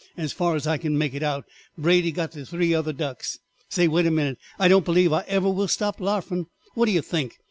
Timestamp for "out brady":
1.21-2.11